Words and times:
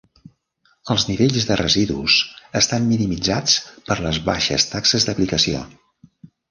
Els 0.93 1.05
nivells 1.09 1.45
de 1.49 1.57
residus 1.61 2.17
estan 2.63 2.89
minimitzats 2.95 3.61
per 3.91 4.01
les 4.09 4.23
baixes 4.33 4.71
taxes 4.75 5.11
d'aplicació. 5.11 5.67